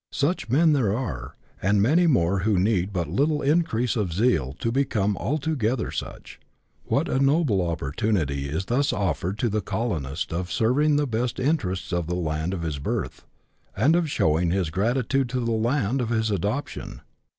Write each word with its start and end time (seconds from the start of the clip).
Such 0.11 0.49
men 0.49 0.73
there 0.73 0.97
are, 0.97 1.35
and 1.61 1.79
many 1.79 2.07
more 2.07 2.39
who 2.39 2.57
need 2.57 2.91
but 2.91 3.05
a 3.05 3.11
little 3.11 3.43
increase 3.43 3.95
of 3.95 4.11
zeal 4.15 4.53
to 4.57 4.71
become 4.71 5.15
altogether 5.15 5.91
such. 5.91 6.39
What 6.85 7.07
a 7.07 7.19
noble 7.19 7.61
opportunity 7.61 8.49
is 8.49 8.65
thus 8.65 8.91
offered 8.91 9.37
to 9.37 9.47
the 9.47 9.61
colonist 9.61 10.33
of 10.33 10.51
serving 10.51 10.95
the 10.95 11.05
best 11.05 11.39
interests 11.39 11.93
of 11.93 12.07
the 12.07 12.15
land 12.15 12.51
of 12.55 12.63
his 12.63 12.79
birth, 12.79 13.25
and 13.77 13.95
of 13.95 14.09
showing 14.09 14.49
his 14.49 14.71
gratitude 14.71 15.29
to 15.29 15.39
the 15.39 15.51
land 15.51 16.01
of 16.01 16.09
his 16.09 16.31
adoption 16.31 17.01